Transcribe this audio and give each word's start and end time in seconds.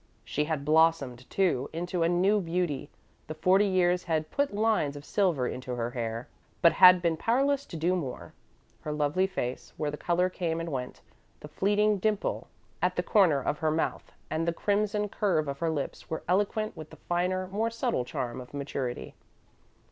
She 0.25 0.45
had 0.45 0.65
blossomed, 0.65 1.29
too, 1.29 1.69
into 1.71 2.01
a 2.01 2.09
new 2.09 2.41
beauty. 2.41 2.89
The 3.27 3.35
forty 3.35 3.67
years 3.67 4.05
had 4.05 4.31
put 4.31 4.51
lines 4.51 4.95
of 4.95 5.05
silver 5.05 5.47
into 5.47 5.75
her 5.75 5.91
hair, 5.91 6.27
but 6.63 6.71
had 6.73 7.03
been 7.03 7.15
powerless 7.15 7.67
to 7.67 7.77
do 7.77 7.95
more. 7.95 8.33
Her 8.79 8.91
lovely 8.91 9.27
face, 9.27 9.73
where 9.77 9.91
the 9.91 9.97
colour 9.97 10.27
came 10.27 10.59
and 10.59 10.69
went, 10.71 11.01
the 11.41 11.47
fleeting 11.47 11.99
dimple 11.99 12.47
at 12.81 12.95
the 12.95 13.03
corner 13.03 13.43
of 13.43 13.59
her 13.59 13.69
mouth 13.69 14.11
and 14.27 14.47
the 14.47 14.53
crimson 14.53 15.07
curve 15.07 15.47
of 15.47 15.59
her 15.59 15.69
lips 15.69 16.09
were 16.09 16.23
eloquent 16.27 16.75
with 16.75 16.89
the 16.89 16.95
finer, 17.07 17.47
more 17.49 17.69
subtle 17.69 18.03
charm 18.03 18.41
of 18.41 18.55
maturity. 18.55 19.13